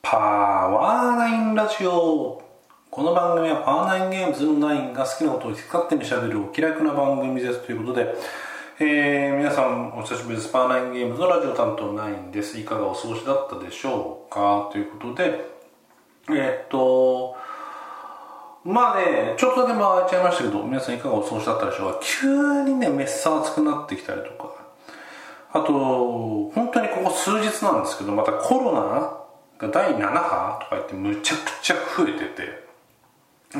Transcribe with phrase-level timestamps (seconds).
[0.00, 2.40] パワーナインラジオ。
[2.90, 8.14] この番組はパワーナインゲームズのナインが好きなことを勝手にしゃべるお気楽な番組ですということで、
[8.80, 10.50] えー、皆さんお久しぶりです。
[10.50, 12.58] パワーナインゲームズのラジオ担当ナインです。
[12.58, 14.70] いかがお過ごしだったでしょうか？
[14.72, 15.44] ということで
[16.30, 17.36] えー、っと
[18.64, 21.98] まあね、ちょっとだけ回っちゃいましたけど、皆さんいかがお過ごしだったでしょうか？
[22.00, 24.54] 急にね、めっさ暑くなってきたりとか、
[25.52, 29.21] あと、本当にここ数日なんですけど、またコロナ
[29.68, 32.62] 第7波とか言ってむちゃくちゃ増えてて、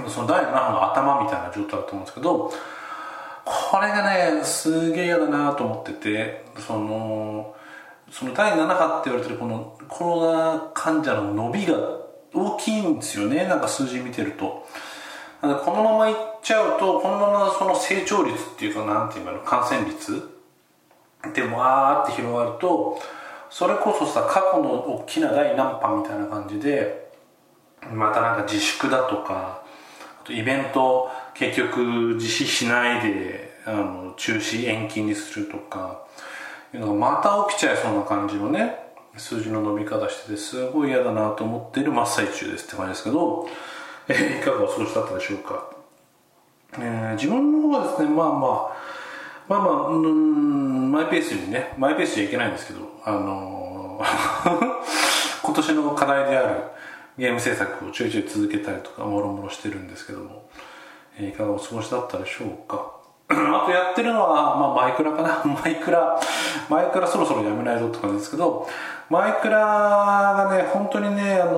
[0.09, 2.53] その第7波の頭みたいな状態だと思うんですけど、
[3.45, 7.55] これがね、すげえ嫌だなと思ってて、その、
[8.11, 11.77] その第7波って言われてるこのコロナ患者の伸びが
[12.35, 14.67] 大きいんですよね、なんか数字見てると。
[15.41, 20.31] このままいっちゃうと、このままその成長率っていうか、なんていうの、感染率
[21.35, 23.01] でもわーって広がると
[23.53, 27.13] それこそさ過去の大きな第何波みたいな感じで
[27.93, 29.63] またなんか自粛だとか
[30.23, 36.03] あとイベント結局実施しないであの中止延期にするとか
[36.73, 38.75] いうのがまた起きちゃいそうな感じのね
[39.19, 43.47] 数字の伸び方しててすごい嫌だなと思っている真っ最中ですって感じですけど、
[44.09, 45.71] えー、いかがお過ごしだったでしょうか、
[46.79, 49.02] えー、自分の方はですねまあまあ
[49.53, 54.57] まあまあ、うん、マイペースにね、マイペースじゃいけないんですけど、あのー、
[55.45, 56.63] 今年の課題である
[57.19, 60.45] ゲーム制作をちょいちょい続けたりとか、もろもろしてるんですけども、
[61.19, 62.93] えー、いかがお過ごしだったでしょうか。
[63.29, 65.43] あとやってるのは、まあ、マイクラかな。
[65.45, 66.19] マイクラ、
[66.71, 68.67] マイクラそろそろやめないぞって感じですけど、
[69.11, 71.55] マイクラがね、本当にね、あのー、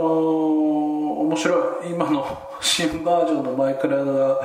[1.20, 1.90] 面白い。
[1.90, 2.26] 今の
[2.60, 4.40] 新バージョンのマイクラが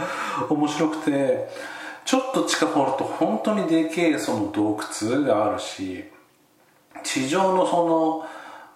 [0.50, 1.79] 面白くて、
[2.10, 6.06] ちょっと近掘ると本当にでけえその洞窟があるし
[7.04, 8.28] 地上のその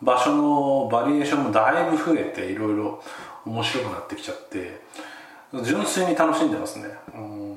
[0.04, 3.02] 場所のバリエーションもだいぶ増えていろいろ
[3.44, 4.82] 面白くなってきちゃって
[5.64, 6.86] 純粋に楽しんでますね。
[7.16, 7.54] うん。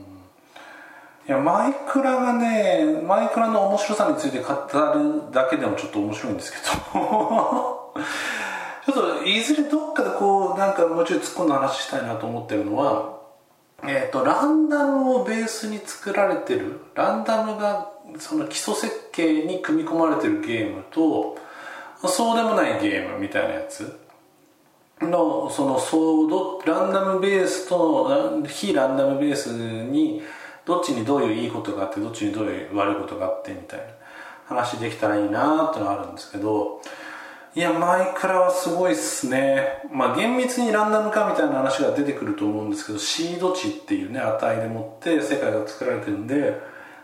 [1.29, 7.93] いやマイクラがねマイクラの面白さについて語るだけでもちょっと面白いんですけど。
[8.87, 13.26] ちょっといずれどっかでこうなんかもうちょい突っ込んだ話したいなと思ってるのは
[13.83, 21.37] えーと、ランダムをベースに作られてるランダムがその基礎設計に組み込まれてるゲームと
[22.09, 23.99] そうでもないゲームみたいなやつ
[25.01, 30.23] のそのそうランダムベースと非ランダムベースに
[30.65, 33.87] どっちにどういういいことがあってどっちにどういう悪いことがあってみたいな
[34.47, 36.81] 話できたらいいなってのがあるんですけど
[37.57, 39.81] いや、マイクラはすごいっすね。
[39.91, 46.61] まあ、厳密にランダム化みたいな話が出てくると思うんですけど、シード値っていうね、値でもって世界が作られてるんで、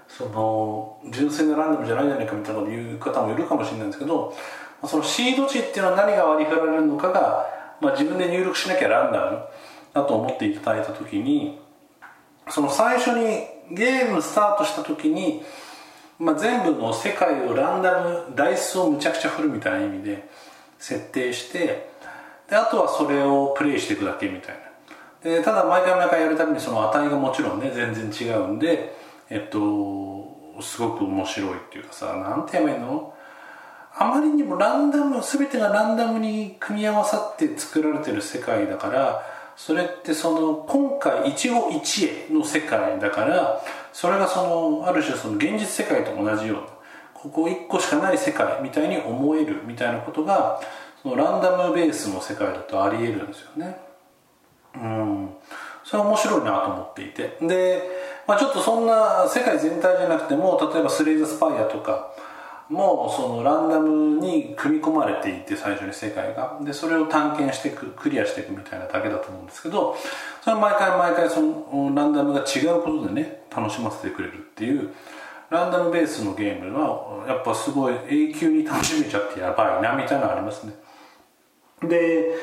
[0.09, 4.37] その、純粋なランダムじゃないじゃないかみたいなこと言う方もいるかもしれないんですけど、
[4.87, 7.47] そのシード値っていうのは何が割り振られるのかが、
[7.81, 9.39] まあ、自分で入力しなきゃランダム
[9.95, 11.63] だと思っていただいたときに、
[12.51, 15.43] その最初にゲームスタートしたときに、
[16.23, 20.29] まあ、全部の世界をランダムダイスをむちゃくちゃ振るみたいな意味で
[20.79, 21.91] 設定して
[22.49, 25.31] であとはそれをプレイしていくだけみたいな。
[25.37, 28.95] でただ毎回毎回やるたびにその値がもちろんね全然違うんで
[29.31, 33.15] えっとすごく面白いっていうかさ何て言えばいいの？
[33.95, 39.23] あまりにもランダム全てがランダムに組み合わさって作られてる世界だから
[39.57, 44.43] それってその今回一期一会の世界だからそれがそ
[44.81, 46.63] のある種その現実世界と同じような
[47.15, 50.61] ここ1個しかない世界みたいに思えるみたいなことが
[51.03, 53.77] そのランダムベースの世界だとありえるんですよね。
[54.75, 55.31] うん。
[55.85, 57.37] それは面白いなと思っていて。
[57.43, 57.83] で、
[58.27, 62.13] まあ、ちょっとそんな世界全体じゃなくても例えばスレイザースパイアとか
[62.73, 66.59] もそのランダムに組み込まれていて最初に世界が。
[66.63, 69.97] でそれを探検していくクリアしていくみたいなだけだと思うんですけど
[70.41, 74.91] それは毎回毎回そのランダムが違うことでね楽しませてくれるっていう
[75.51, 80.73] ランダムベースのゲームはやっぱすごい永久に楽しめちゃってやばいなみたいなのありますね。
[81.83, 82.35] で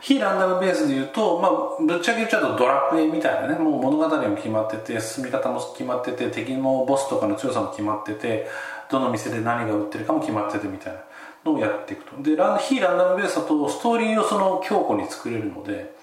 [0.00, 8.46] 非ランダムベースで言うと、まあ、ぶっちゃけ言っちゃうとドラクエみたいなねもう物語も決まってて進み方も決まってて敵のボスとかの強さも決まってて
[8.90, 11.00] どの店で何が売ってるかも決まっててみたいな
[11.44, 12.22] のをやっていくと。
[12.22, 15.94] でラン非ランダムベースだとストーリーをその強固に作れるので、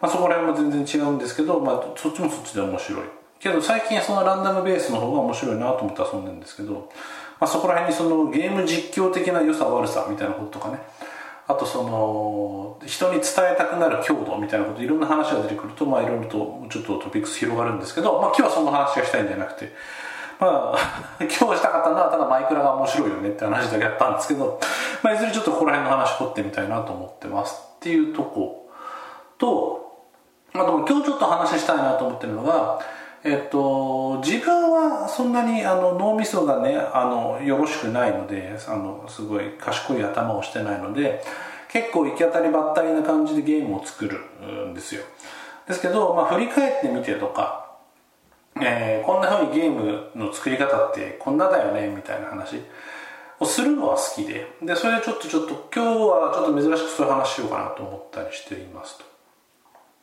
[0.00, 3.02] まあ、そこら辺も全然違うんですけど、まあ、そっちもそっちで面白い。
[3.40, 6.90] けど最近そのランダムベースの方が面白いなと思って遊んでるんですけど、
[7.40, 10.78] まあ、そこら辺にそのゲーム実況的な良さ悪さみたいなこととかね。
[11.46, 19.72] あとその人に伝えたくなる強度みたいなこといろんな話が出てくるとまあいろいろとちょっとトピックス広がるんですけど、まあ、今日はその話がしたいんじゃなくて、
[20.40, 20.78] まあ
[21.20, 24.60] 今日したかったのはただマイクラが面白いよねって話だけやったんですけど、
[25.02, 28.70] まあ、いずれちょっとここら辺の話掘ってみたいなと思ってますっていうとこ
[29.38, 30.04] と
[30.52, 32.80] まあと今日ちょっと話したいなと思ってるのが
[33.26, 41.24] えっと、自分はそんなにあの脳みそがねあのよろしくないのであのすごい賢い頭をしてないので
[41.72, 44.20] 結構行き当たりばったりな感じでゲームを作る
[44.68, 45.02] んですよ。
[45.66, 47.63] ですけど、まあ、振り返ってみてとか、
[48.60, 52.60] えー、こんな風にゲームの作り方ってこんなだよねみたいな話
[53.40, 59.04] をするのは好きででそれでちょっとちょっと今日はちょっと珍しくそういう話しようかなと思ったりしていますと。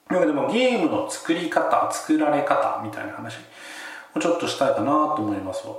[0.09, 3.37] でもゲームの作り方作られ方みたいな話
[4.13, 5.75] をちょっとしたいかなと思いますわ。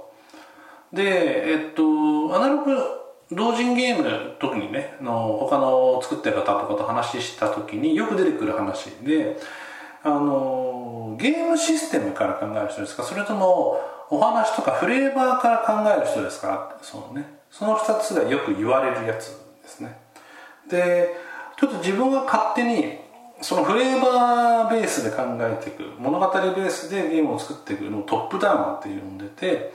[0.92, 2.76] でえっとアナログ
[3.30, 9.38] 同人ゲーム特にねの他の作ってる方とかと話した時によく出てくる話で
[10.04, 13.02] あのゲームシステムから考える人ですか？
[13.02, 13.78] それとも
[14.10, 16.76] お話とかフレーバーから考える人ですか？
[16.82, 17.40] そのね。
[17.50, 19.28] その2つがよく言われるやつ
[19.62, 19.98] ですね。
[20.68, 21.14] で
[21.58, 22.98] ちょっと自分は勝手に
[23.42, 29.72] そのフレーバーベースで考えていく物語ベースでゲームを作っていくのをトップダウンって呼んでて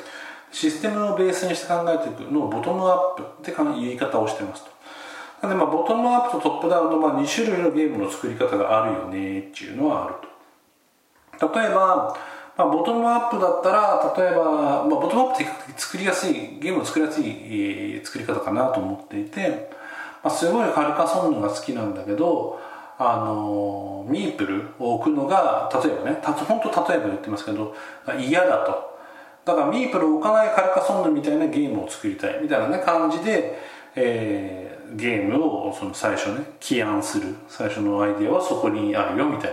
[0.52, 4.72] システムをベースにして考えていくのをボトムアップって言い方をしてますと。
[5.42, 10.28] なのでまあボトムアップとトップダウンのまあ2種類のゲームの作り方があるよねっていうのはあると。
[11.54, 12.18] 例えば、
[12.58, 19.70] まあ、ボトムアップだったら例えば、まあ、ボトムアップって比較的作りやすいゲームを作りやすい作り方かなと思っていて、
[20.24, 22.60] まあ、すごいカルカソンヌが好きなんだけど
[23.00, 27.76] あのミープルを置くのが例えばねた本当例えば言ってますけど
[28.20, 28.98] 嫌だと。
[29.46, 33.58] だからミープルを置かないカルカソンヌみたいなゲームを作りたいみたいな、ね、感じで、
[33.96, 37.36] えー、ゲームをその最初ね起案する。
[37.48, 39.52] 最初のアイデアはそこにあるよみたい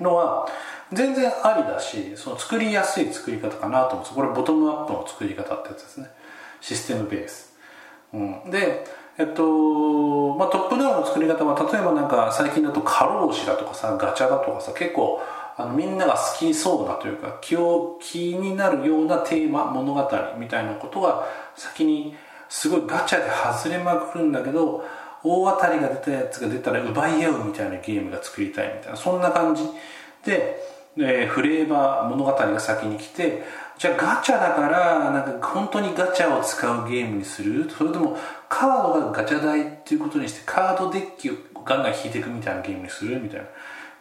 [0.00, 0.46] なのは
[0.92, 4.14] 全然ありだしその作りやすい作り方かなと思うんです。
[4.14, 6.08] これボトムアップの作り方ってやつですね。
[6.60, 7.52] システムベース、
[8.12, 8.84] うん、で
[9.16, 15.22] えっとまあ、トップダウンの作り方は例えばなんか最近だと過労死だとかさガチャだとかさ結構
[15.56, 21.24] あのみんなが好きそうなというか気を気になるようなテーマ物語みたいなことが
[21.54, 22.16] 先に
[22.56, 24.84] すごいガチャで外れまくるんだけど
[25.24, 29.64] 大当たりが出たやつが出たら奪い合うみたいなゲームが作りたいみたいなそんな感じ。
[30.24, 30.62] で、
[30.96, 33.42] えー、フレーバー物語が先に来て
[33.76, 37.68] じゃあガチャだからなんか本当にガチャを使うゲームにする？
[37.68, 38.16] それとも
[38.48, 41.34] カードがガチャ台っていうことにしてカードデッキを
[41.64, 43.20] ガンガン引いていくみたいなゲームにする？
[43.20, 43.46] みたいな。
[43.46, 43.50] こ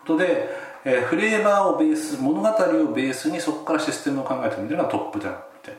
[0.05, 0.49] とで、
[0.85, 5.75] えー、フレーバーをベース物語をベースにそこからシステムを考えてみるのがトップダウンみたい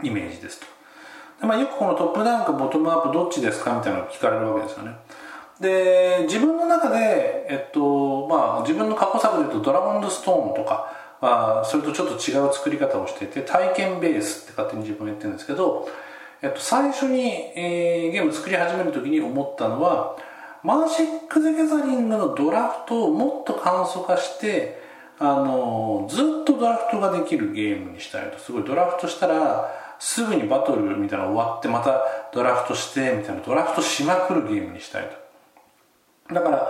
[0.00, 0.73] なイメージですと。
[1.40, 4.96] で、まあ、よくこのトップダウンかボトムアップどっちですかみたいなのを聞かれるわけですよね。
[5.60, 10.92] で自分の中で、えっとまあ、自分の過去作でいうと「ドラゴンズストーン」とか
[11.24, 15.88] まあ、それとちょっと違う作り方をしていて体験ベースって勝手に自分は言ってるんですけど、
[16.42, 20.16] えっと、最初に、えー、ゲーム作り始める時に思ったのは
[20.62, 24.82] マジック・ザ・ギャザリングのドラフトをもっと簡素化して
[25.18, 28.38] あのずっとドラフトができるゲームにしたいと。
[28.38, 32.00] すごいドラフトしたらすぐにバトルみたいな終わってまた
[32.32, 35.10] ドラフトしてみたいなドラフトしまくるゲームにしたい
[36.28, 36.34] と。
[36.34, 36.68] だから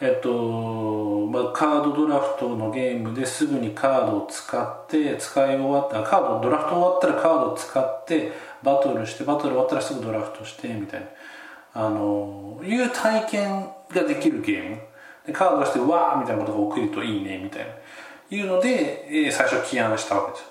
[0.00, 8.32] えっとまあ、カードドラフトのゲームですぐにカードを使って使い終わったカードドラフト終わったらカードを使って
[8.62, 11.06] バトルしてバトル終わったらすぐドラフトしてみたいな。
[11.76, 14.78] あのいう体験ができるゲーム。
[15.26, 17.72] でカード出してわーみたいなことが起きるといいねみたいな。
[18.30, 20.46] いうので、えー、最初起案したわけですよ。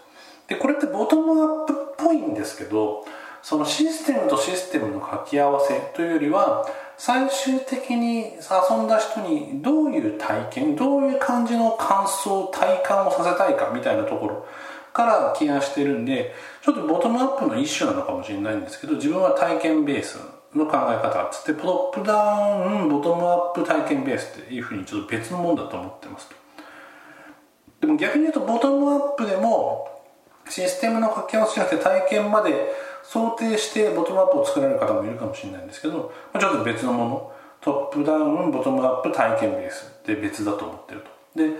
[0.47, 1.72] でこれってボトムアップ
[2.03, 3.05] ぽいんですけど
[3.41, 6.65] そのシステムとシステムの掛け合わせというよりは
[6.97, 14.47] 最終的に遊んだ人にどういう体験どういう感じの感想体感をさせたいかみたいなところ
[14.93, 20.19] から起案してるんでちょっとボトムアップの一種なのかもしれないんですけど自分は体験ベース
[20.55, 26.35] の考え方つってトップダウンボトムアップ体験ベースっていうふうにちょっと別のものだと思ってますと。
[27.81, 29.92] でも逆に言うとボトムアップでも
[30.49, 32.73] システムの掛け合わせじゃなくて体験まで
[33.03, 37.31] 想定してボトムアップを作られる方もいるかもしれないんですけどちょっと別のもの
[37.61, 41.07] トップダウンボトムアップ体験ベースで別だと思ってると。
[41.35, 41.51] で、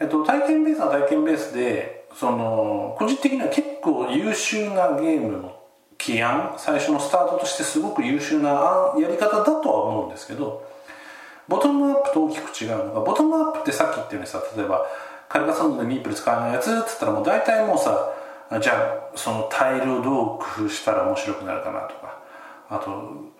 [0.00, 5.56] えっと、体験ベースは体験ベースでその個人的には結構優秀なゲームの
[5.98, 10.66] 起案最初のスタートとしてすごく優秀なやり方だとは思うんですけど
[11.48, 14.86] ボトムアップと大きく違うのがボトムアップってさっき言ったようにさ例えば
[15.28, 18.12] カルカソンドでミープル使わないやつっつったらもう大体もうさ
[18.60, 18.72] じゃ
[19.12, 22.18] あそのタイルをどう工夫したら面白くなるかなとか。
[22.68, 23.32] あと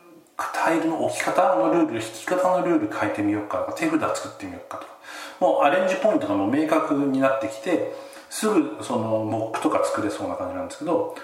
[0.55, 3.79] タイルの置き方のルール引き方のルール変えてみようかとか。
[3.79, 4.93] 手札作ってみようかとか。
[5.41, 7.93] もうアレンジポイントがもう明確になってきて
[8.31, 11.17] すぐそのモックとか作れそうな感じなんですけど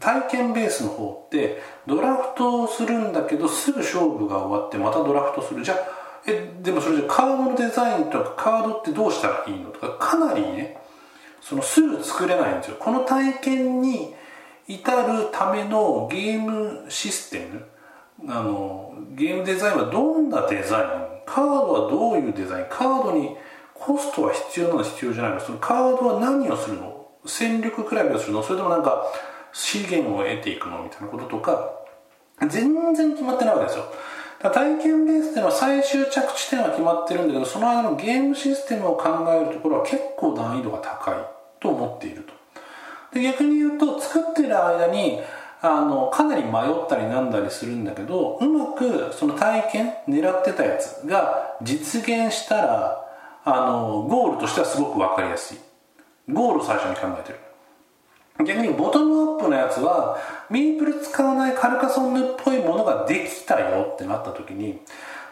[0.00, 5.64] 体験ベースの方ってドラフトをするんだけどすぐ勝負が終わってまたドラフトする。
[5.64, 5.78] じゃあ
[6.26, 10.78] えでもそれじゃカードのデザインとかカードってどうしたらいいのとかかなりね
[11.46, 12.76] そのすぐ作れないんですよ。
[12.80, 14.14] この体験に
[14.66, 18.32] 至るためのゲームシステム。
[18.32, 20.86] あのゲームデザインはどんなデザイン？
[21.26, 22.66] カードはどういうデザイン？
[22.70, 23.36] カードに
[23.74, 25.40] コストは必要なの必要じゃないの？
[25.40, 27.08] そのカードは何をするの？
[27.26, 28.42] 戦力比べをするの？
[28.42, 29.04] それともなんか
[29.52, 31.72] 資源を得ていくのみたいなこととか
[32.48, 33.84] 全然決まってないわけですよ。
[34.40, 41.33] 体験ベースっていうのは最終着地点は決まってるんだけどその間のゲームシステムを考えるところは結構難易度が高い。
[43.14, 45.20] で逆に言うと作ってる間に
[45.62, 53.04] あのかなり迷ったりなんだりするんだけどうまくその体験狙ってたやつが実現したら
[53.44, 55.58] あのゴールとしてはすごく分かりやすい。
[56.32, 57.38] ゴールを最初に考えてる。
[58.46, 60.18] 逆にボトムアップのやつは
[60.50, 64.80] ミープル使わないカルカソンヌっぽいものができたよってなった時に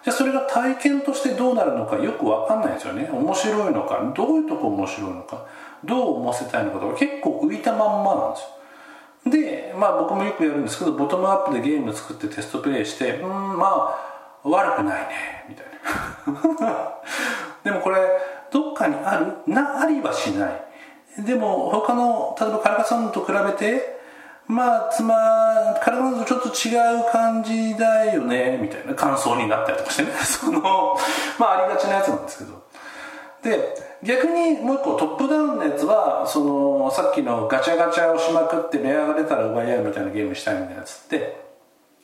[0.05, 3.09] じゃあそれが体験としてどうなるのかよく分かんないですよね。
[3.11, 4.13] 面白いのか。
[4.17, 5.47] どういうとこ面白いのか。
[5.85, 8.49] どう思わせたいのかとか結構浮いたまんまなんですよ。
[9.25, 15.67] でまあ僕もよくやるんですけどボトムアップでゲーム作ってテストプレイしてうんまあ悪くないねみたい
[16.67, 16.93] な。
[17.65, 17.99] でもこれ
[18.51, 19.53] どっかにある？
[19.53, 20.65] なありはしない。
[21.25, 24.01] でも他の例えばカルカソンと比べて
[24.47, 25.15] まあつま
[25.83, 30.11] カルカソンとちょっと違う感じだよねみたいな感想になったりとかしてね。
[30.25, 30.97] その
[31.39, 32.63] まあありがちなやつなんですけど。
[33.43, 41.41] で逆にもう一個トップダウンのやつはそのさっきのガチャガチャをしまくってレアが出たら奪い合うみたいなゲームしたいみたいなやつって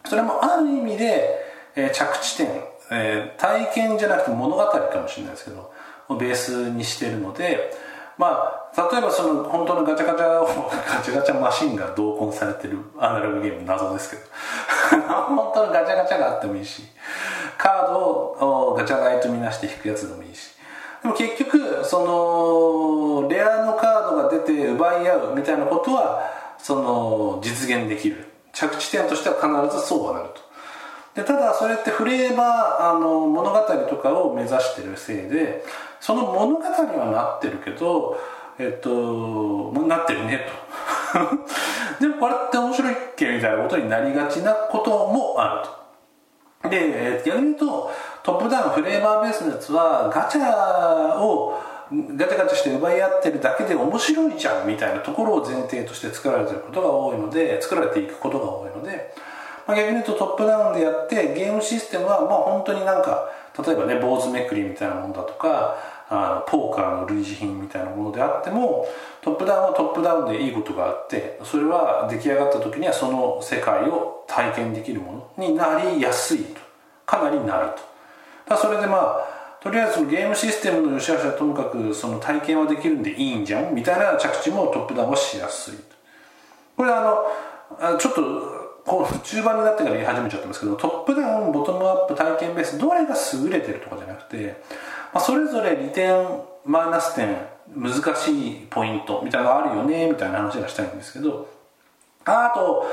[0.05, 1.29] それもある意味で、
[1.75, 2.47] えー、着地点、
[2.93, 5.73] えー、体験じゃなくて物語かもしれないですけど
[6.09, 7.73] をベースにしてるので
[8.17, 14.17] まあ例えばその本当のガチャガチャを ガチャガチャマシンが同梱されてるアナログゲーム謎ですけ
[14.97, 16.85] ど 本当のガチャガチャがあってもいいし
[17.57, 20.58] カードをガチャガイとみなして引くやつでもいいし
[21.03, 26.23] で も結局そのレアのカードが出て奪い合うみたいなことは
[26.59, 28.29] その実現できる。
[28.53, 30.41] 着地点としては必ずそうはなると。
[31.15, 35.65] でただそれってフレーバーあの物語とかを目指してるせいで
[36.01, 38.19] その物語はなってるけど
[38.59, 40.47] えっとなってるね
[42.01, 42.01] と。
[42.01, 45.69] でもこれって面白いっけみたいなことになりがちなこともある
[46.63, 46.69] と。
[46.69, 47.91] で逆に言うと
[48.29, 51.59] トップダウンフレーバーベースのやつはガチャを
[52.15, 59.15] ガチャガチャして奪い合ってるだけで面白いじゃんみたいなところを前提として作られてることが多いので作られていくことが多いので、
[59.67, 63.31] まあ、逆に言うとトップダウンでやってゲームシステムはまあ本当になんか
[63.67, 65.77] 例えばね坊主めくりみたいなものだとか
[66.11, 68.87] あのポーカーの類似品みたいなものであっても
[69.23, 76.69] トップダウンはトップダウンでいいことがあってそれは出来上がった時にはその世界を体験できるものになりやすいと。
[77.07, 77.88] かなりなると。
[78.49, 85.75] だそれでまあとりあえずゲームシステムの良し悪しはともかくその体験はできるんでいいんじゃんみたいな着地もトップダウンはしやすい。
[86.77, 87.01] これあ
[87.81, 88.23] のちょっと
[88.87, 94.63] こう中盤になってから言い始めちゃったんですけどトップダウンボトムアップ体験ベースどれが優れてるとかじゃなくて、
[95.13, 96.27] まあ、それぞれ利点
[96.65, 97.37] マイナス点
[97.77, 101.49] 難しいポイントみたいなのがあるよねみたいな話がしたいんですけど
[102.25, 102.87] あと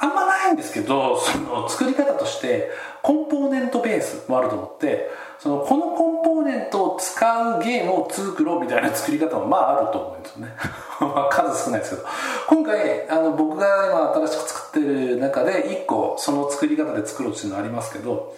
[0.00, 2.70] あんまないんですけどその作り方として
[3.02, 10.52] コンポーネントベースもあると思ってそのこのコンポーネントを使うゲームを作ろうみたいな作り方もまああると思うんですよね。
[11.30, 12.08] 数少ないですけど。
[12.48, 18.34] 今回あの僕が今新しく作ってる中で1個その作り方で作ろうっていうのはありますけど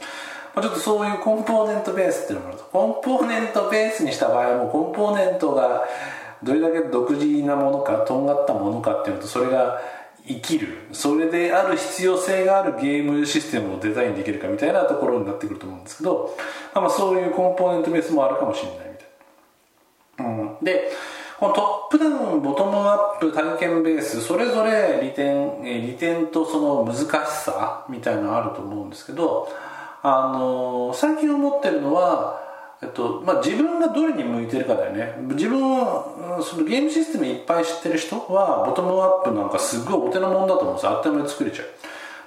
[0.55, 2.65] まあちょっとそういうコンポーネントベースっていうのもあると。
[2.65, 5.85] コンポーネントベースにした場合もコンポーネントが
[6.45, 9.81] どれだけ独自なものかとんがったものかっていうのとそれが
[10.27, 10.69] 生きる。
[10.93, 16.37] それである必要性があるゲームシステムをデザインできるかみたいなところになってくると思うんですけど、
[16.75, 18.99] まあ、そういうコンポーネントベースもあるかもしれないみ
[20.17, 20.91] たいな、うん、で
[21.41, 29.49] このトップダウンボトムアップ体験ベースそれぞれ利点利点とその難しさみたいなのあると思うんですけど
[30.05, 32.42] あの最近思ってるのは
[32.83, 35.15] えっとまあ、自分がどれに向いてるかだよね。
[35.35, 40.93] 自分はそのゲームシステムいっぱい知ってる人はボトムアップなんかすごいお手のもんだと思うんですよ。
[40.93, 41.67] あっという間に作れちゃう。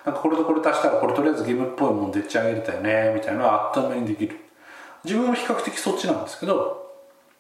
[0.06, 4.40] なんかこれとこれ足したらこれとりあえずゲームっぽいもんでっち上げれたよねみたいなのはあっという間にできる。
[5.04, 6.86] 自分は比較的そっちなんですけど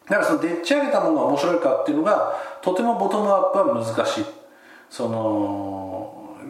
[0.09, 4.25] だからそのでっち上げたものが面白いかっていうのがとてもボトムアップは難しい。
[4.89, 5.84] その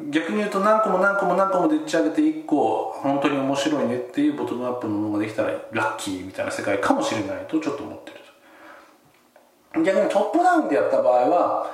[0.10, 9.84] 逆に言うと何個も何個も何個もでっち上げて1個本当に面白いねっていうボトムアップのものができたらラッキーみたいな世界かもしれないとちょっと思ってる。
[9.84, 11.72] 逆にトップダウンでやった場合は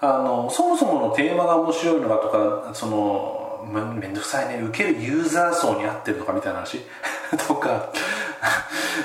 [0.00, 6.80] あのそもそものテーマが面白いのかとかそのめめんどくさいね受けるユーザー層に合ってるのかみたいな話
[7.48, 7.90] とか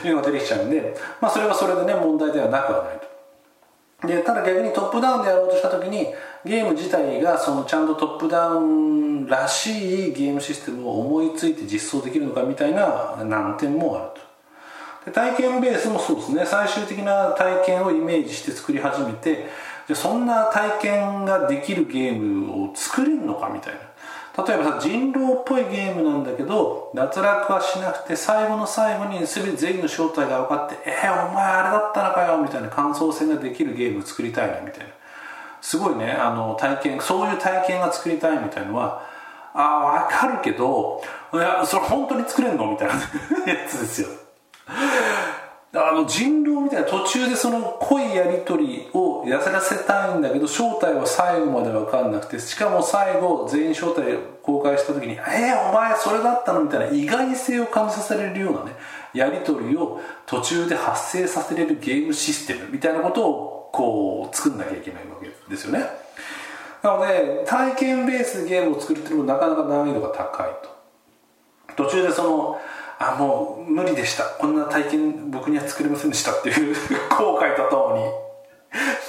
[0.03, 2.99] いうのが出てきちゃうんで、まあ、それはそれでね問題ではなくはない
[4.01, 4.07] と。
[4.07, 6.13] でただ逆にトップダウンでやろうとした時に
[6.45, 14.21] ゲーム自体がそのちゃんとトップダウンらしいゲームシステムを思いついて実装できるのかみたいな難点もあると。
[15.05, 16.45] で体験ベースもそうですね。
[16.45, 19.47] 最終的な体験をイメージして作り始めて
[19.87, 23.79] じゃそんな体験ができるゲームを作れるのかみたいな。
[24.35, 35.02] 例えばさ人狼っぽいゲームなんだけど脱落はしなくて最後の最後に全て全員の正体が分かって「えー、お前あれだったのかよ」みたいな感想戦ができるゲームを作りたいなみたいな。
[35.63, 39.01] すごいねあの体験そういう体験が作りたいみたいのは
[39.53, 41.01] ああ分かるけど
[41.33, 42.93] いやそれ本当に作れんのみたいな
[43.47, 44.09] やつですよ
[45.75, 58.75] あの人狼みたいな途中でその濃いやり取りをやらせたいんだけど正体は最後まで分かんなくてしかも最後全員正体公開した時に「えー、お前それだったの?」みたいな意外性を感じさせられるようなね
[59.13, 65.83] やり取りを途中で発生させれるゲームシステムみたいなことをこう作んなきゃいけないわけですよね。
[66.83, 70.51] なので体験ベースでゲームを作るっていうのもなかなか難易度が高い
[71.75, 71.83] と。
[71.83, 72.61] 途中でその
[72.99, 74.25] あもう無理でした。
[74.25, 76.75] こんな体験僕には作れませんでしたっていう
[77.09, 78.11] 後悔とともに引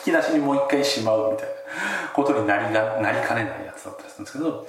[0.05, 1.55] き出しにもう一回しまうみたいな。
[2.15, 4.67] ことになりがなりかねないやつだったりするんですけど、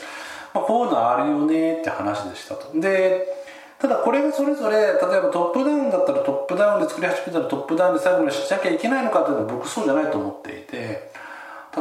[0.53, 2.79] まあ、こういうのあるよねって話でしたと。
[2.79, 3.44] で
[3.85, 11.11] ただこれがそれぞれ例えばトップダウンだったらトップダウンで作り始めたらトップダウンで最後までしなきゃいけないのかというのは僕そうじゃないと思っていて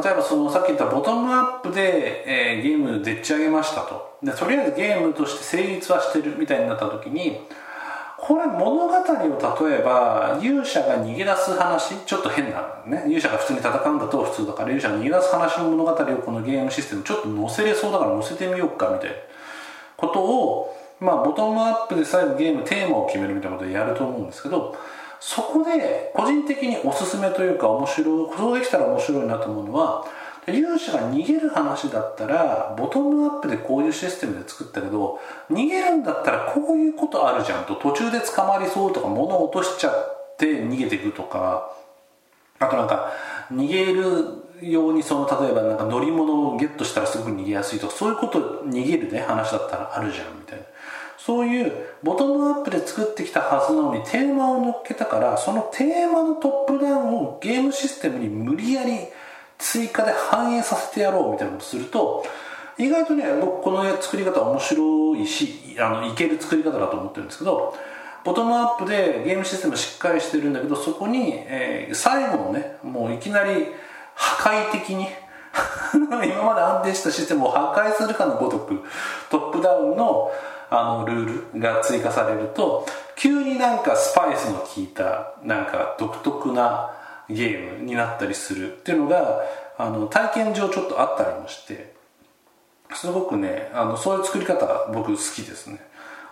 [0.03, 4.19] 例えばそのさっき言ったボトムアップで、えー、ゲームでっち上げましたと。
[4.21, 7.39] でとりあえずゲームとして成立はしてるみたいになった時に
[8.19, 19.15] これ物語を例えば勇者が逃げ出す話ちょっと変なね勇者が普通に戦うんだと普通だから勇者が逃げ出す話の物語をこのゲームシステムちょっと載せれそうだから載せてみようかみたいな
[19.97, 24.75] ことをまあボトムアップで最後ゲームテーマを決めるみたいなことやると思うんですけど
[25.19, 30.05] そこで個人的におすすめというか面白いそうできたら面白いなと思うのは
[30.47, 41.71] 勇者が逃げる話だったらボトムアップでこういうシステムで作ったけど逃げるんだったらこういうことあるじゃんと途中で捕まりそうとか物を落としちゃって逃げていくとか
[42.59, 43.11] あとなんか
[43.51, 50.65] 逃げるようにその例えばなんか乗り物をゲットしたらすぐ逃げやすいとかそういうこと逃げるね話だったらあるじゃんみたいな。
[51.17, 51.71] そういう
[52.03, 58.99] ボトムアップで作ってきたはずなのにテーマを乗っけたからそのテーマのトップダウンをゲームシステムに無理やり
[59.57, 62.25] 追加で反映させてやろうみたいなことすると
[62.77, 67.73] 意外とね僕この作り方面白いしあのいける作り方だと思ってるんですけど
[68.23, 73.67] ボトムアップでゲームシステムしっかりしてるんだけどそこに、えー、最後のねもういきなり
[74.15, 75.07] 破壊的に
[75.93, 78.81] 今まで安定したシステムを破壊するかのごとく
[79.29, 80.31] トップダウンの
[80.69, 86.91] あのルールが追加されると急になんかスパイスの効いたなんか独特な
[87.29, 89.41] ゲームになったりするっていうのが
[89.77, 91.93] あの体験上ちょっとあったりもして
[92.93, 95.79] すごくねあのそういう作り方僕好きですね。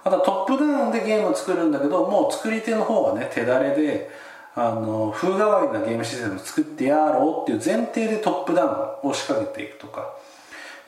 [0.03, 4.09] あとはトップダウンでゲームを作るんだけどもう作り手の方がね手だれで
[4.55, 10.13] あの風変わりなゲームシステムを作ってやろうっていう前提でトップダウンを仕掛けていくとか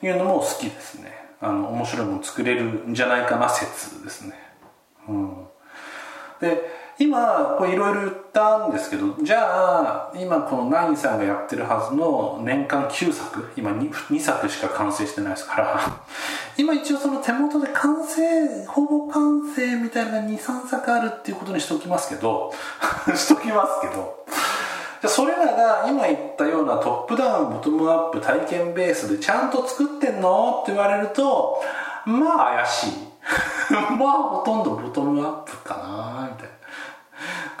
[0.02, 1.12] いうのも好きですね。
[1.40, 4.34] あの面白いもの作れるんじゃないかな説ですね。
[5.08, 5.46] うん。
[6.40, 6.62] で
[6.98, 15.80] 今これいろいろ言ったんですけどじゃあ今このナインさんがやってるはずの年間9作今 2, 2作しか完成してないですから
[16.56, 22.52] 今一応その手元で完成ほぼ完成みたいな23作あるっていうことにしておきますけど
[23.14, 24.24] しときますけど
[25.02, 30.60] じゃそれらが今言ったようなトップダウンボトムアップ体験ベースでちゃんと作ってんの？
[30.62, 31.62] って言われると
[32.06, 32.90] まあ怪しい。
[33.98, 36.65] まあほとんどボトムアップかなみたいな。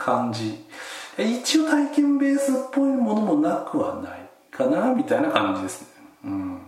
[0.06, 0.64] 感じ。
[1.18, 4.20] 一応体験ベースっぽいものもなくはない
[4.52, 5.88] かなみたいな感じですね。
[6.24, 6.62] うん。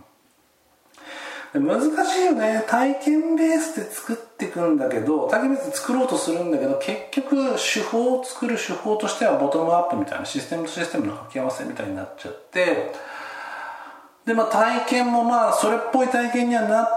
[1.53, 2.63] 難しいよね。
[2.67, 12.91] 体験ベースで作っていくんだけど体験ベース作ろうとするんだけど結局手法を作る手法としてはボトムアップみたいなシステムとシステムの掛け合わせみたいになっちゃって
[14.25, 16.87] でまあ体験もまあそれっぽい体験にはなっ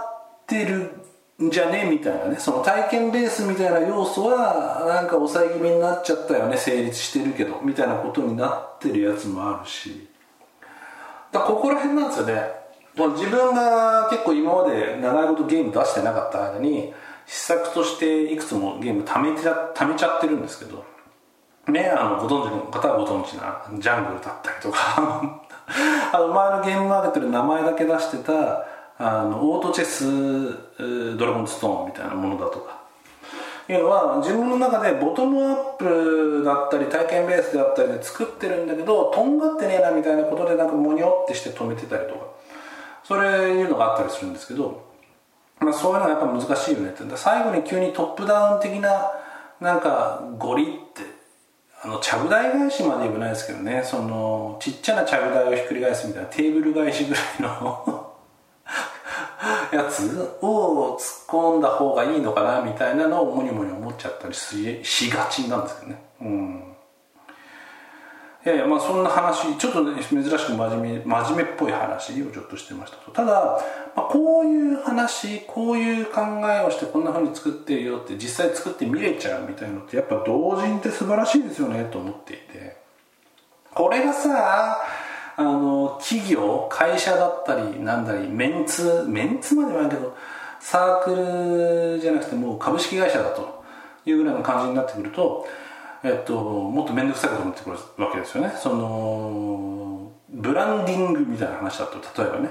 [0.46, 1.01] てる
[1.40, 1.88] じゃね？
[1.90, 2.36] みたいなね。
[2.38, 6.56] その体験ベースみたいな要素はなんか抑え気味になっちゃったよね。
[6.56, 10.08] 成立してるけどみたいなことになってるやつもあるし。
[11.32, 12.62] だここら辺なんですよね。
[13.16, 16.92] 自分が結構今まで長いことゲーム出してなかった間に
[17.26, 20.84] 試作としていくつもゲーム貯めちゃ貯めちゃってるんですけど。
[21.68, 25.40] ねあのご存知の方はご存知なジャングルだったりとか。
[26.12, 28.66] あの前のゲームマーケットで名前だけ出してた
[29.04, 32.82] あのオートチェスドラゴンストーンみたいなものだとか。
[33.68, 42.26] いうのは自分の中でボトムアップだったり体験ベースであったりで作ってるんだけどとんがってねえなみたいなことでなんかモニョってして止めてたりとか。
[43.04, 44.84] それいうのがあったりするんですけど、
[45.58, 47.04] まあ、そういうのがやっぱ難しいよねって。
[47.16, 49.10] 最後に急にトップダウン的な
[49.60, 51.02] なんかゴリって
[51.82, 53.82] あのちゃぶ台返しまで言わないですけどね。
[53.84, 58.01] そのちっちゃなちゃぶ台をひっくり返すみたいなテーブル返しぐらいの
[59.72, 66.02] やつを突っ込んだ方がいいのかなみたいなのをモニモニ思っちゃったりしがちなんですけどね。
[66.20, 66.72] うん。
[68.44, 73.12] いやいやまあそんな話ちょっと、ね、珍しく真面目真面目っぽい話をちょっとしてましたと。
[73.12, 73.60] ただ、
[73.94, 82.82] まあ、こういう話こういう考えをしてこんなふうに作ってるよって実際作って見れちゃうみたいなのってやっぱ同人って素晴らしいですよねと思っていて。
[83.74, 84.76] これがさ
[85.36, 90.16] あの企業会社だったりなんだりメンツメンツまではないけど
[90.60, 91.14] サーク
[91.94, 93.64] ルじゃなくてもう株式会社だと
[94.04, 95.46] いうぐらいの感じになってくると、
[96.04, 98.52] えっと、もっと面倒くさいことになってくるわけですよね。
[98.56, 102.50] そのブランディングみたいな話だと例えばね。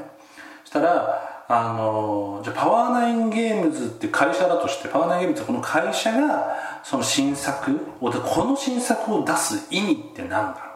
[0.66, 10.71] したらあのじゃあパワーナインゲームズって会社だとしてパワーナインゲームズってこの会社がその新作をこの新作を出す意味って何だろう？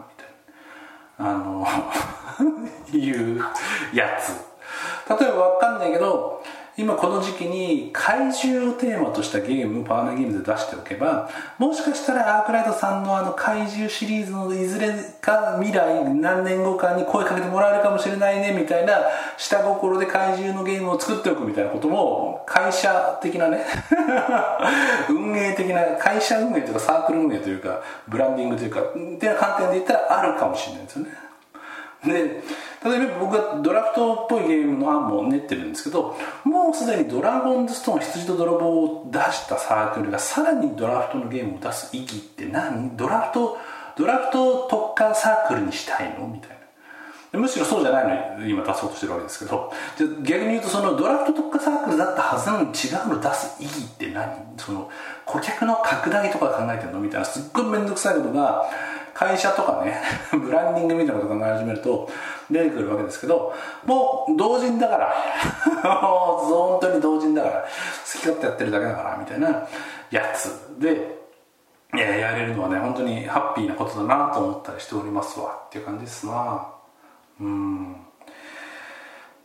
[1.17, 1.65] あの
[2.91, 3.41] いう
[3.93, 4.34] やつ。
[5.19, 6.43] 例えばわかんないけど
[6.78, 18.94] 今この時期に怪獣をテーマとしたゲームをパワーナーゲームで出しておけばもしかしたらアークライトさんのあの怪獣シリーズのいずれか未来何年後かに声かけてもらえるかもしれないねみたいな
[19.38, 23.66] 下心で怪獣のゲームを作っておくみたいなことも会社的なね
[25.10, 31.26] 運営的な会社運営というかサークル運営というかブランディングというかっていう観点で言ったらあるかもしれないですよね。
[32.06, 32.44] で
[32.86, 42.95] 例えば僕がドラフトっぽいゲームの案も練ってるんですけどもうすでにドラゴンズストーン羊と泥棒を出したサークルがさらにドラフトのゲームを出す意義って何？
[42.95, 43.58] ドラフト
[43.98, 46.28] ドラフト特化サークルにしたいの？
[46.28, 46.56] みたいな。
[47.39, 49.74] むしろそうじゃないのに今出そうとしてるわけですけど。
[50.24, 54.32] 逆に言うとそのドラフト特化サークルだったはずなのに違うの出す意義って何？
[54.58, 54.89] その
[55.26, 57.00] 顧客の拡大とか考えてるの？
[57.00, 58.69] みたいなすっごい面倒くさいことが
[59.15, 59.97] 会社とかね
[60.38, 62.10] ブランディングみたいなこと考え始めると
[62.51, 63.54] 出てくるわけですけど
[63.86, 65.13] もう同人だから
[66.01, 66.45] もう
[66.78, 67.67] 本当に同人だから好
[68.12, 69.65] き勝手やってるだけだからみたいな
[70.12, 70.80] やつ。
[70.80, 71.23] で
[71.93, 75.62] ややれるのはね本当にハッピーなことだなと思ったりしておりますわ。
[75.67, 76.67] っていう感じですな。
[77.39, 77.95] うん。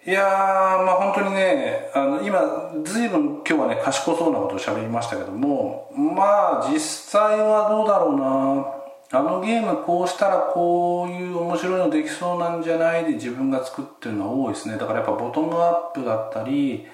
[0.04, 2.40] いやまあ本当にねあの今
[2.82, 8.79] 随分今日はね賢そうなことを喋りましたけどもまあ実際はどうだろうな。
[9.12, 14.76] あのゲームこうしたらこういう面白いのできそうなんじゃないで自分が作ってるのは多いですね。
[14.76, 16.86] だからやっぱボトムアップだったり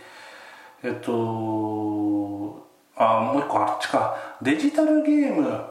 [0.82, 4.16] えっとあもう一個あっちか。
[4.40, 5.62] デジタルゲーム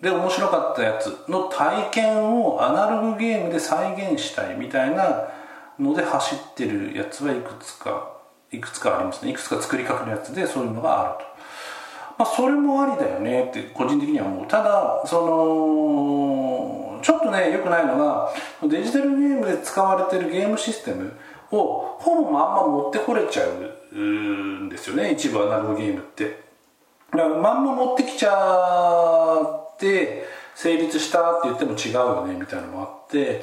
[0.00, 5.28] で面白かったやつの体験をアナログゲームで再現したいみたいな
[5.78, 8.12] ので走ってるやつはいくつか
[8.50, 9.30] いくつかありますね。
[9.30, 11.33] いくつか作りかけるやつでそういうのがあると。
[12.16, 14.46] まあ、それもありだよねって個人的には思う。
[14.46, 21.12] ただそのちょっとねよくないのがデジタルゲームで使われてるゲームシステム
[21.50, 23.42] をほぼまんま持ってこれちゃ
[23.92, 26.42] うんですよね一部アナログゲームって。
[27.12, 30.24] だからまんま持ってきちゃって
[30.54, 33.40] 成立したって言っても違うよねみたいなのもあって、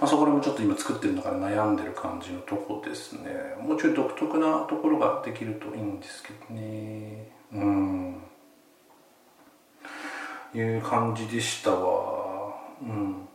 [0.00, 3.54] まあ、そこら辺もちょっと今作ってる中で悩んでる感じのとこですね。
[3.60, 7.33] もうちょい独特なところができるといいんですけどね。
[7.54, 8.14] うん。
[10.54, 12.54] いう感じでしたわ。
[12.82, 13.28] うん。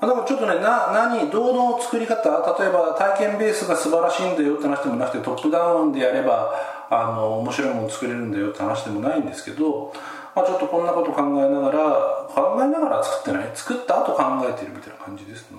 [0.00, 6.50] だからちょっとねな何どの作り方例えば体験ベースが素晴らしいんだよって話でもなくてトップダウンでやれば
[6.90, 9.92] あの面白いもの作れるんだよって話でもないんですけど、
[10.34, 15.58] まあ、ちょっとこんなこと考えながら考えながら作ってない作った後考えてるみたいな感じですな。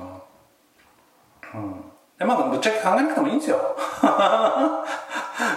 [1.54, 1.76] うん。
[2.17, 3.58] でまあぶっちゃけ考えなくてもいいんですよ。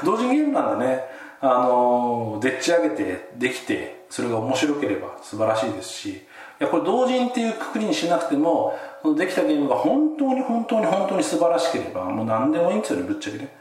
[0.05, 1.14] 同時ゲームなんでね。
[1.47, 6.23] あのでっち上げてできてそれが面白ければ素晴らしいですしい
[6.59, 8.79] やこれ同人っていうくくりにしなくても
[9.17, 13.55] できたゲームが本当に本当に本当に素晴らしければもう何でもいいんですよねぶっちゃけね。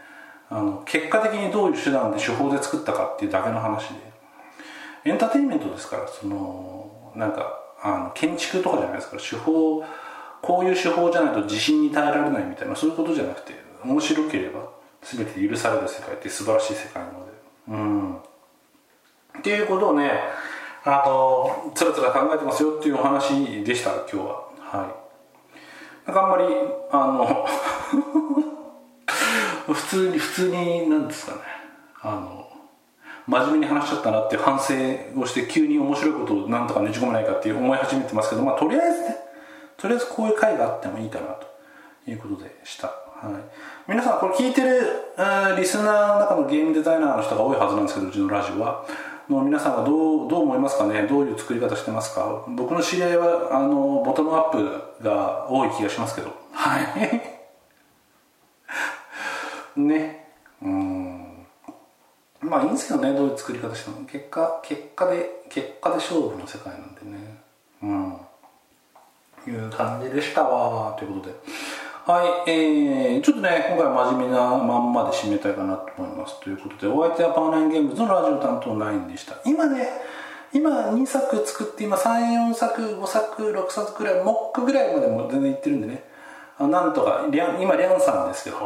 [0.49, 4.13] あの結果的にどういう手段で手法で作ったかっていうだけの話で。
[5.05, 9.83] エンターテインメントですからそのなんかあの建築とかじゃないですから手法
[10.41, 14.69] こういう手法じゃないと地震に耐えられないみたいなそういうことじゃなくて面白ければ
[15.01, 17.32] 全て許される世界って素晴らしい世界なので
[17.67, 18.15] うん。
[18.17, 18.21] っ
[19.41, 20.11] ていうことをね
[20.85, 24.47] あのつらつら考えてますよっていうお話でした今日は。
[24.59, 25.03] は
[26.05, 26.07] い。
[26.07, 26.45] なんかあんまり
[26.91, 27.45] あの
[29.73, 31.41] 普通に普通に何ですかね。
[32.01, 32.43] あの
[33.27, 34.73] 真面目に話しちゃったなって反省
[35.19, 39.17] をして急に面白いことをなんとかねじ込めないかって思い始めてますけどまあとりあえずね
[39.77, 41.47] とりあえずこういう回があってもいいかなと
[42.05, 42.93] いうことでした、は
[43.29, 43.33] い、
[43.87, 44.79] 皆さんこれ聞いてる
[45.57, 48.85] リスナーの中のゲームデザイナーの人が多いはずなんですけどうちのラジオは。
[49.29, 51.03] の皆さんはどうどう思いますかね？
[51.03, 52.43] どういう作り方してますか？
[52.49, 56.33] 僕の知り合いはあのボトムアップが多い気がしますけど。
[56.53, 57.21] はい。
[59.79, 60.27] ね。
[60.61, 61.45] うん。
[62.41, 64.05] まあいいんですけどねどういう作り方しても。
[64.05, 67.37] 結果結果で結果で勝負の世界なんでね。
[67.83, 68.17] うん。
[69.47, 71.35] いう感じでしたわということで。
[72.05, 76.37] はい、えー、ちょっとね、今回は真面目なまんまで締めたいかなと思います。
[76.41, 79.37] ということで、お相手はパワーナインゲームズのラジオ担当ナインでした。
[79.45, 79.87] 今ね、
[80.51, 86.03] 今2作作って、今3、4作、5作、6作くらい、モックぐらいまでも全然いってるんでね、
[86.59, 88.57] あなんとか、リャン今リャンさんですけど、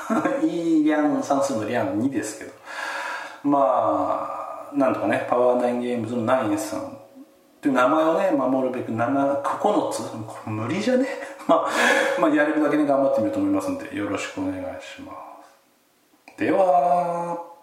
[0.48, 2.52] いいリャン算数のリャン2ですけど、
[3.42, 6.84] まあ、なんとかね、パワーナインゲームズのナインさんっ
[7.60, 10.00] ていう名前をね、守るべく7、9つ、
[10.46, 11.36] 無理じゃね？
[12.20, 16.38] まあ、やれるだけに頑張ってみようと思いますんでよろしくお願いします。
[16.38, 17.57] では。